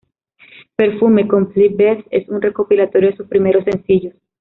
Perfume 0.75 1.27
~Complete 1.27 1.75
Best~ 1.75 2.07
es 2.09 2.27
un 2.27 2.41
recopilatorio 2.41 3.11
de 3.11 3.17
sus 3.17 3.27
primeros 3.27 3.63
sencillos. 3.65 4.15